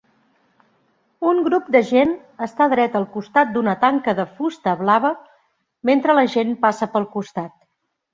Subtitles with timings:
[1.31, 2.13] Un grup de gent
[2.45, 5.11] està dreta al costat d'una tanca de fusta blava
[5.91, 7.55] mentre la gent passa pel costat